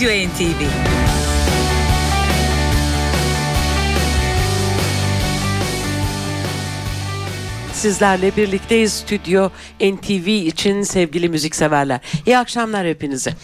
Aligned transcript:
Stüdyo 0.00 0.28
NTV 0.28 1.09
Sizlerle 7.80 8.36
birlikteyiz 8.36 8.92
stüdyo 8.92 9.48
NTV 9.80 10.28
için 10.28 10.82
sevgili 10.82 11.28
müzikseverler. 11.28 12.00
İyi 12.26 12.38
akşamlar 12.38 12.86
hepinize. 12.86 13.34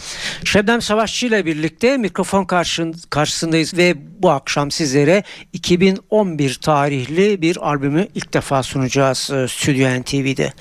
Şebnem 0.44 0.82
Savaşçı 0.82 1.26
ile 1.26 1.46
birlikte 1.46 1.96
mikrofon 1.96 2.44
karşın, 2.44 2.94
karşısındayız 3.10 3.76
ve 3.76 3.94
bu 4.22 4.30
akşam 4.30 4.70
sizlere 4.70 5.22
2011 5.52 6.54
tarihli 6.54 7.42
bir 7.42 7.68
albümü 7.68 8.08
ilk 8.14 8.34
defa 8.34 8.62
sunacağız 8.62 9.30
e, 9.30 9.48
Stüdyo 9.48 10.00
NTV'de. 10.00 10.52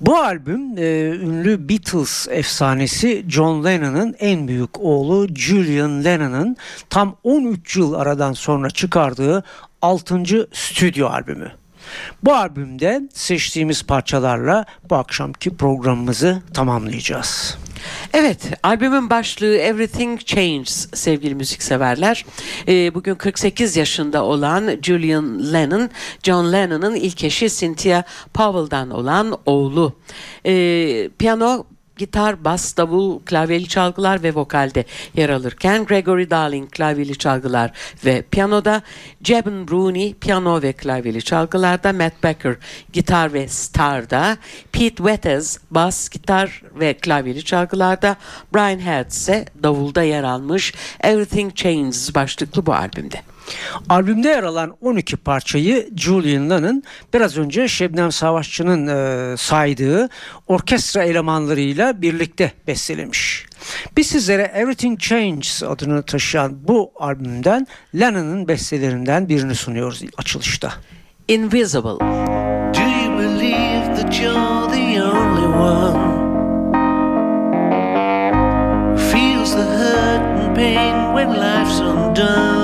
Bu 0.00 0.16
albüm 0.16 0.78
e, 0.78 0.82
ünlü 1.08 1.68
Beatles 1.68 2.28
efsanesi 2.30 3.24
John 3.28 3.64
Lennon'ın 3.64 4.14
en 4.18 4.48
büyük 4.48 4.80
oğlu 4.80 5.28
Julian 5.34 6.04
Lennon'ın 6.04 6.56
tam 6.90 7.16
13 7.22 7.76
yıl 7.76 7.92
aradan 7.92 8.32
sonra 8.32 8.70
çıkardığı 8.70 9.44
6. 9.82 10.48
stüdyo 10.52 11.08
albümü. 11.08 11.61
Bu 12.22 12.34
albümde 12.34 13.02
seçtiğimiz 13.14 13.82
parçalarla 13.82 14.64
bu 14.90 14.96
akşamki 14.96 15.56
programımızı 15.56 16.42
tamamlayacağız. 16.54 17.58
Evet, 18.12 18.50
albümün 18.62 19.10
başlığı 19.10 19.56
Everything 19.56 20.20
Changes 20.20 20.88
sevgili 20.94 21.34
müzikseverler. 21.34 22.24
Ee, 22.68 22.94
bugün 22.94 23.14
48 23.14 23.76
yaşında 23.76 24.24
olan 24.24 24.70
Julian 24.82 25.52
Lennon, 25.52 25.90
John 26.22 26.52
Lennon'ın 26.52 26.94
ilk 26.94 27.24
eşi 27.24 27.50
Cynthia 27.50 28.02
Powell'dan 28.34 28.90
olan 28.90 29.38
oğlu. 29.46 29.96
Ee, 30.46 31.10
piyano 31.18 31.64
gitar, 31.96 32.44
bas, 32.44 32.76
davul, 32.76 33.20
klavyeli 33.20 33.68
çalgılar 33.68 34.22
ve 34.22 34.34
vokalde 34.34 34.84
yer 35.14 35.28
alırken 35.28 35.84
Gregory 35.84 36.30
Darling 36.30 36.70
klavyeli 36.70 37.18
çalgılar 37.18 37.70
ve 38.04 38.22
piyanoda, 38.22 38.82
Jeben 39.22 39.68
Bruni 39.68 40.14
piyano 40.14 40.62
ve 40.62 40.72
klavyeli 40.72 41.22
çalgılarda, 41.22 41.92
Matt 41.92 42.22
Becker 42.22 42.56
gitar 42.92 43.32
ve 43.32 43.48
starda, 43.48 44.36
Pete 44.72 44.96
Wethers 44.96 45.58
bas, 45.70 46.08
gitar 46.08 46.62
ve 46.74 46.94
klavyeli 46.94 47.44
çalgılarda, 47.44 48.16
Brian 48.54 48.80
Head 48.80 49.10
ise 49.10 49.44
davulda 49.62 50.02
yer 50.02 50.22
almış 50.22 50.74
Everything 51.00 51.54
Changes 51.54 52.14
başlıklı 52.14 52.66
bu 52.66 52.74
albümde. 52.74 53.31
Albümde 53.88 54.28
yer 54.28 54.42
alan 54.42 54.76
12 54.80 55.16
parçayı 55.16 55.88
Julian 55.96 56.50
Lennon 56.50 56.82
biraz 57.14 57.38
önce 57.38 57.68
Şebnem 57.68 58.12
Savaşçı'nın 58.12 58.86
e, 58.86 59.36
saydığı 59.36 60.08
orkestra 60.46 61.02
elemanlarıyla 61.02 62.02
birlikte 62.02 62.52
bestelemiş. 62.66 63.46
Biz 63.96 64.06
sizlere 64.06 64.42
Everything 64.54 65.00
Changes 65.00 65.62
adını 65.62 66.02
taşıyan 66.02 66.68
bu 66.68 66.92
albümden 66.96 67.66
Lennon'ın 67.94 68.48
bestelerinden 68.48 69.28
birini 69.28 69.54
sunuyoruz 69.54 70.02
açılışta. 70.16 70.72
Invisible. 71.28 71.98
Do 72.74 72.80
you 72.80 73.18
believe 73.18 73.94
that 73.96 74.20
you're 74.20 74.70
the 74.70 75.02
only 75.02 75.46
one 75.46 76.22
feels 78.96 79.54
the 79.54 79.62
hurt 79.62 80.22
and 80.40 80.56
pain 80.56 81.14
when 81.14 81.30
life's 81.30 81.80
undone? 81.80 82.61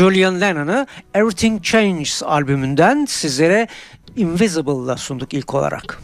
Julian 0.00 0.40
Lennon'ı 0.40 0.86
Everything 1.14 1.62
Changes 1.62 2.22
albümünden 2.22 3.04
sizlere 3.04 3.68
Invisible'la 4.16 4.96
sunduk 4.96 5.34
ilk 5.34 5.54
olarak. 5.54 6.00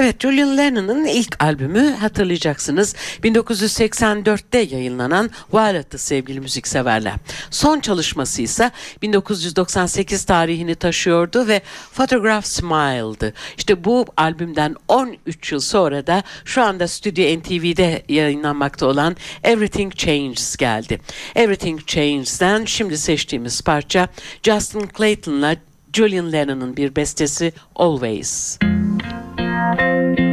Evet 0.00 0.20
Julian 0.20 0.56
Lennon'ın 0.56 1.04
ilk 1.04 1.44
albümü 1.44 1.90
hatırlayacaksınız 1.90 2.94
1984'te 3.24 4.58
yayınlanan 4.58 5.30
Violet'tı 5.52 5.98
sevgili 5.98 6.40
müzikseverler. 6.40 7.14
Son 7.50 7.80
çalışması 7.80 8.42
ise 8.42 8.70
1998 9.02 10.24
tarihini 10.24 10.74
taşıyordu 10.74 11.46
ve 11.48 11.60
Photograph 11.94 12.44
Smile'dı. 12.44 13.34
İşte 13.58 13.84
bu 13.84 14.06
albümden 14.16 14.76
13 14.88 15.52
yıl 15.52 15.60
sonra 15.60 16.06
da 16.06 16.22
şu 16.44 16.62
anda 16.62 16.88
Stüdyo 16.88 17.38
NTV'de 17.38 18.02
yayınlanmakta 18.08 18.86
olan 18.86 19.16
Everything 19.42 19.94
Changes 19.94 20.56
geldi. 20.56 21.00
Everything 21.34 21.86
Changes'den 21.86 22.64
şimdi 22.64 22.98
seçtiğimiz 22.98 23.62
parça 23.62 24.08
Justin 24.42 24.88
Clayton'la 24.98 25.56
Julian 25.92 26.32
Lennon'ın 26.32 26.76
bir 26.76 26.96
bestesi 26.96 27.52
Always. 27.76 28.58
Bye. 29.76 30.29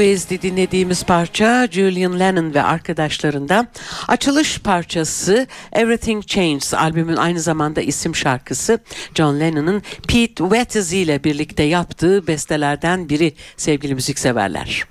Always'di 0.00 0.42
dinlediğimiz 0.42 1.04
parça 1.04 1.68
Julian 1.70 2.20
Lennon 2.20 2.54
ve 2.54 2.62
arkadaşlarından 2.62 3.68
açılış 4.08 4.58
parçası 4.58 5.46
Everything 5.72 6.26
Changes 6.26 6.74
albümün 6.74 7.16
aynı 7.16 7.40
zamanda 7.40 7.80
isim 7.80 8.16
şarkısı 8.16 8.78
John 9.14 9.40
Lennon'ın 9.40 9.82
Pete 10.08 10.44
Wetzel 10.44 10.96
ile 10.96 11.24
birlikte 11.24 11.62
yaptığı 11.62 12.26
bestelerden 12.26 13.08
biri 13.08 13.32
sevgili 13.56 13.94
müzikseverler. 13.94 14.84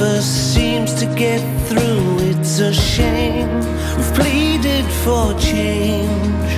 Never 0.00 0.20
seems 0.22 0.94
to 0.94 1.06
get 1.14 1.40
through. 1.68 2.18
It's 2.30 2.58
a 2.58 2.72
shame. 2.72 3.50
We've 3.96 4.14
pleaded 4.14 4.86
for 5.02 5.38
change, 5.38 6.52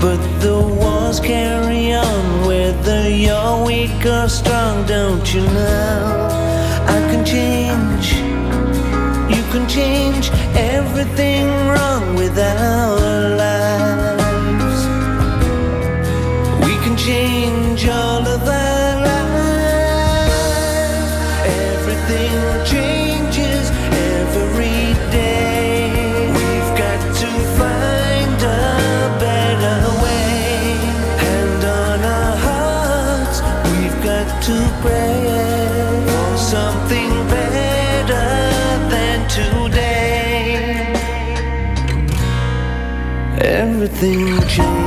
but 0.00 0.20
the 0.40 0.58
wars 0.80 1.20
carry 1.20 1.92
on. 1.92 2.46
Whether 2.46 3.08
you're 3.08 3.64
weak 3.66 4.04
or 4.06 4.28
strong, 4.28 4.86
don't 4.86 5.26
you 5.34 5.42
know? 5.42 6.28
I 6.96 6.98
can 7.10 7.24
change. 7.24 8.14
You 9.34 9.42
can 9.52 9.68
change 9.68 10.30
everything 10.54 11.46
wrong 11.68 12.14
with 12.14 12.38
our 12.38 13.36
lives. 13.36 13.85
Everything 43.86 44.48
changes. 44.48 44.85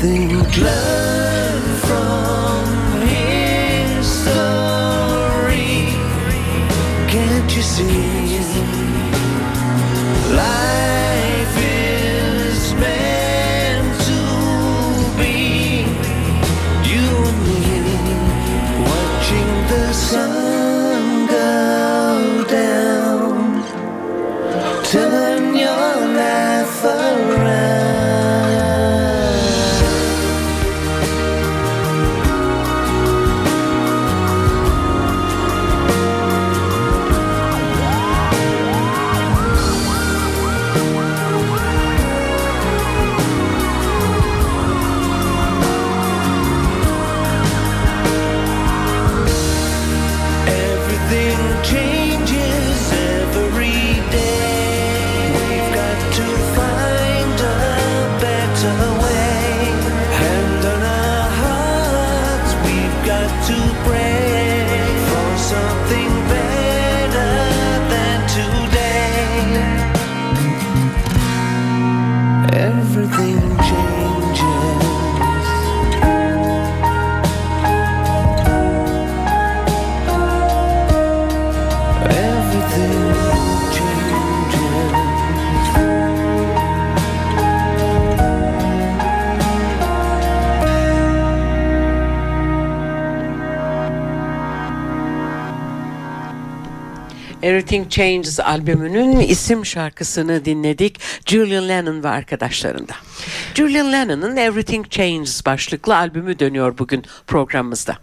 Everything 0.00 0.28
learn 0.62 0.97
Everything 97.42 97.90
Changes 97.90 98.40
albümünün 98.40 99.20
isim 99.20 99.66
şarkısını 99.66 100.44
dinledik 100.44 101.00
Julian 101.26 101.68
Lennon 101.68 102.02
ve 102.02 102.08
arkadaşlarında. 102.08 102.92
Julian 103.54 103.92
Lennon'ın 103.92 104.36
Everything 104.36 104.90
Changes 104.90 105.46
başlıklı 105.46 105.96
albümü 105.96 106.38
dönüyor 106.38 106.78
bugün 106.78 107.04
programımızda. 107.26 107.96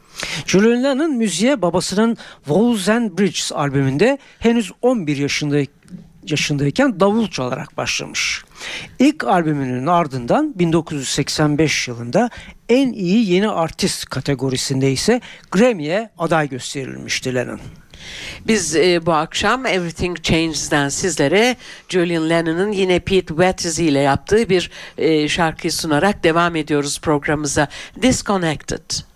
Julian 0.46 0.84
Lennon 0.84 1.12
müziğe 1.12 1.62
babasının 1.62 2.18
Walls 2.46 2.90
and 2.90 3.20
Bridges 3.20 3.52
albümünde 3.52 4.18
henüz 4.40 4.72
11 4.82 5.18
yaşında 5.18 5.58
yaşındayken 6.28 7.00
davul 7.00 7.28
çalarak 7.28 7.78
başlamış. 7.78 8.44
İlk 9.00 9.24
albümünün 9.24 9.88
ardından 9.88 10.60
1985 10.60 11.88
yılında 11.88 12.30
en 12.70 12.94
iyi 12.94 13.32
yeni 13.32 13.50
artist 13.50 14.06
kategorisinde 14.06 14.92
ise 14.92 15.22
Grammy'ye 15.52 16.10
aday 16.18 16.50
gösterilmişti 16.50 17.36
Lennon. 17.36 17.60
Biz 18.48 18.76
e, 18.76 19.06
bu 19.06 19.14
akşam 19.14 19.66
Everything 19.66 20.22
Changes'den 20.24 20.90
sizlere 20.90 21.56
Julian 21.90 22.30
Lennon'ın 22.30 22.72
yine 22.72 23.00
Pete 23.00 23.28
Wetzel 23.28 23.84
ile 23.84 24.00
yaptığı 24.00 24.50
bir 24.50 24.72
e, 24.98 25.28
şarkıyı 25.28 25.72
sunarak 25.72 26.24
devam 26.24 26.56
ediyoruz 26.56 27.02
programımıza. 27.02 27.68
Disconnected. 28.02 29.15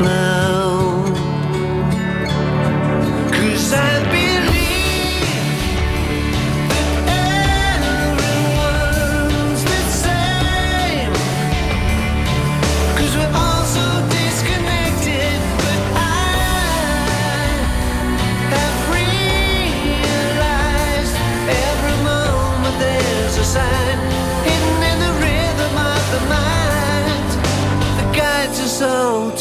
now 0.00 0.37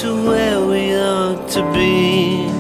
to 0.08 0.26
where 0.26 0.66
we 0.66 0.96
ought 0.96 1.50
to 1.50 1.62
be. 1.74 2.57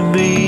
To 0.00 0.12
be. 0.12 0.39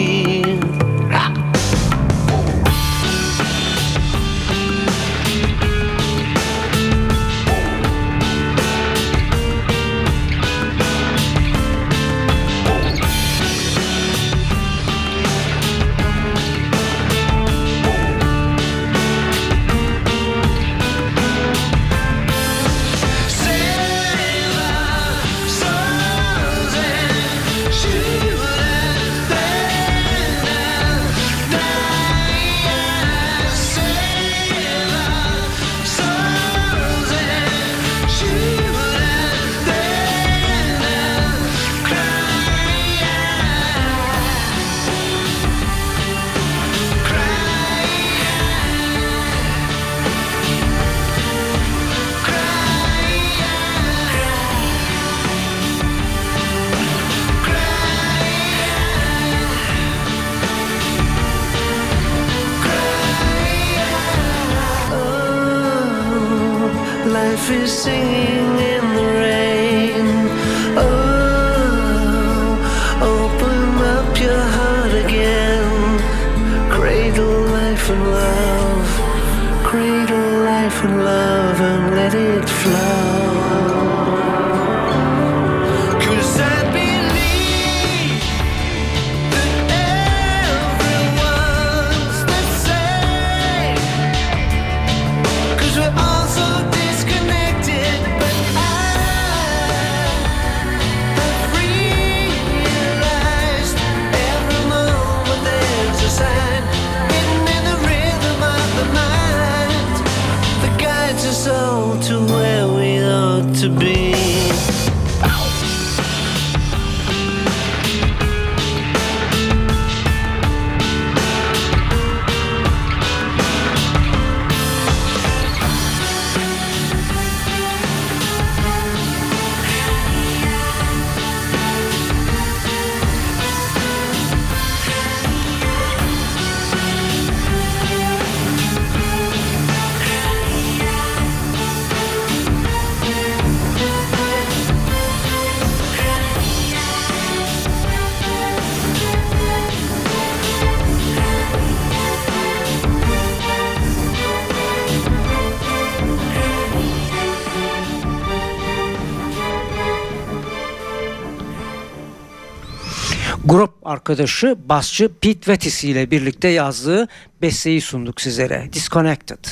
Grup 163.52 163.86
arkadaşı 163.86 164.56
basçı 164.68 165.10
Pete 165.20 165.52
Vetis 165.52 165.84
ile 165.84 166.10
birlikte 166.10 166.48
yazdığı 166.48 167.08
besteyi 167.42 167.80
sunduk 167.80 168.20
sizlere. 168.20 168.68
Disconnected. 168.72 169.44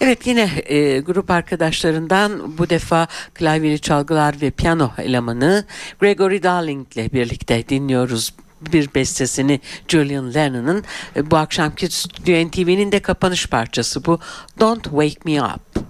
Evet 0.00 0.26
yine 0.26 0.50
e, 0.66 1.00
grup 1.00 1.30
arkadaşlarından 1.30 2.58
bu 2.58 2.70
defa 2.70 3.06
klavyeli 3.34 3.80
çalgılar 3.80 4.34
ve 4.40 4.50
piyano 4.50 4.90
elemanı 4.98 5.64
Gregory 6.00 6.42
Darling 6.42 6.96
ile 6.96 7.12
birlikte 7.12 7.68
dinliyoruz 7.68 8.34
bir 8.72 8.94
bestesini 8.94 9.60
Julian 9.88 10.34
Lennon'ın 10.34 10.84
E, 11.16 11.30
bu 11.30 11.36
akşamki 11.36 11.90
Stüdyo 11.90 12.48
NTV'nin 12.48 12.92
de 12.92 13.00
kapanış 13.00 13.46
parçası 13.46 14.04
bu 14.04 14.20
Don't 14.60 14.84
Wake 14.84 15.18
Me 15.24 15.42
Up. 15.42 15.88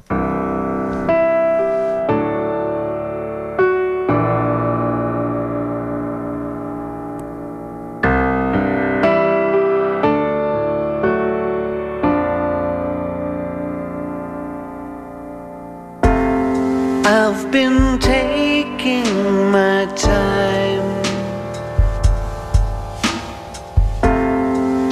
I've 17.11 17.51
been 17.51 17.99
taking 18.01 19.51
my 19.51 19.87
time, 19.97 21.03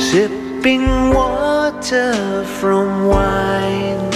sipping 0.00 1.10
water 1.12 2.42
from 2.58 3.04
wine. 3.04 4.10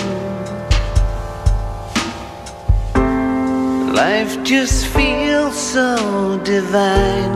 Life 3.93 4.43
just 4.45 4.87
feels 4.87 5.59
so 5.59 6.41
divine. 6.43 7.33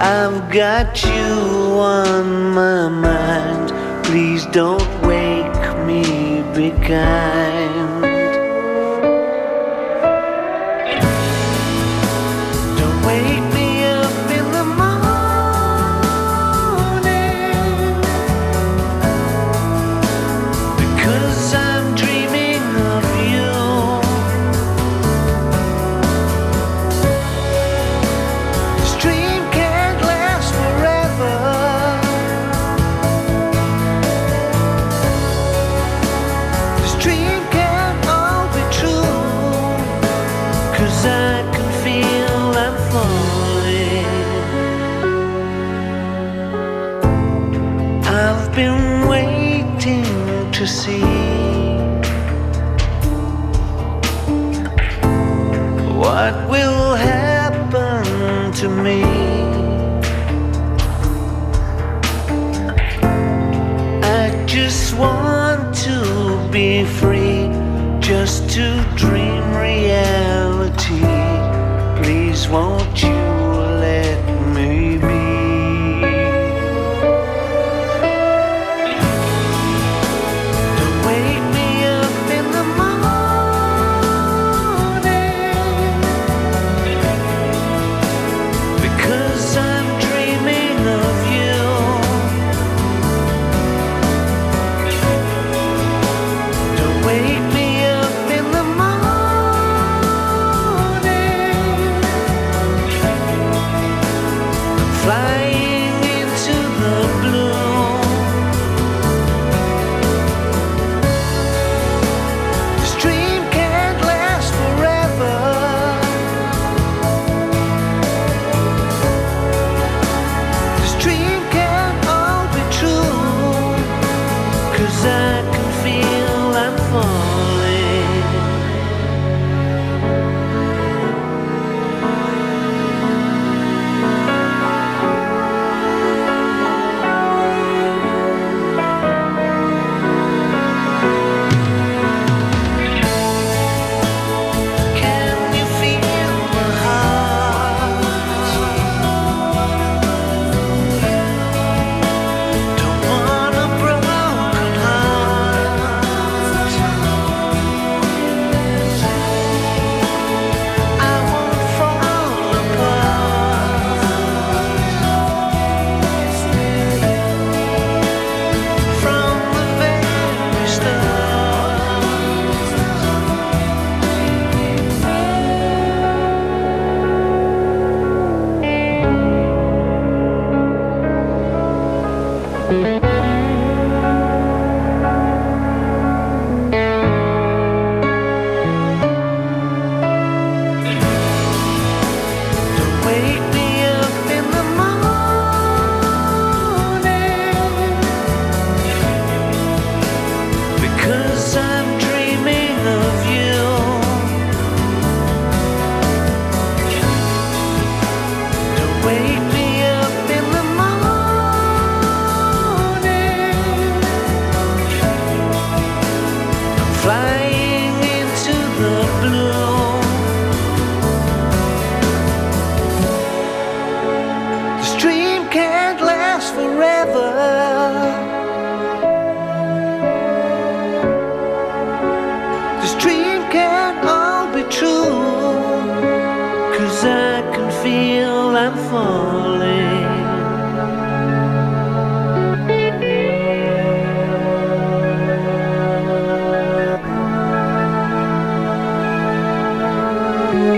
I've 0.00 0.50
got 0.50 1.04
you 1.04 1.34
on 1.78 2.54
my 2.54 2.88
mind. 2.88 4.06
Please 4.06 4.46
don't 4.46 4.88
wake 5.02 5.86
me, 5.86 6.40
be 6.56 6.70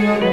Thank 0.00 0.22
you. 0.24 0.29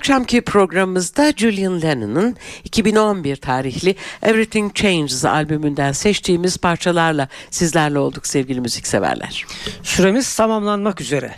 Akşamki 0.00 0.40
programımızda 0.40 1.32
Julian 1.36 1.82
Lennon'ın 1.82 2.36
2011 2.64 3.36
tarihli 3.36 3.94
Everything 4.22 4.74
Changes 4.74 5.24
albümünden 5.24 5.92
seçtiğimiz 5.92 6.56
parçalarla 6.56 7.28
sizlerle 7.50 7.98
olduk 7.98 8.26
sevgili 8.26 8.60
müzikseverler. 8.60 9.46
Süremiz 9.82 10.36
tamamlanmak 10.36 11.00
üzere. 11.00 11.34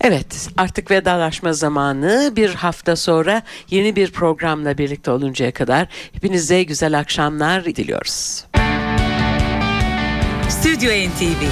Evet 0.00 0.48
artık 0.56 0.90
vedalaşma 0.90 1.52
zamanı 1.52 2.32
bir 2.36 2.54
hafta 2.54 2.96
sonra 2.96 3.42
yeni 3.70 3.96
bir 3.96 4.12
programla 4.12 4.78
birlikte 4.78 5.10
oluncaya 5.10 5.52
kadar 5.52 5.88
hepinize 6.12 6.62
güzel 6.62 6.98
akşamlar 6.98 7.64
diliyoruz. 7.64 8.44
Stüdyo 10.48 10.90
NTV 10.90 11.42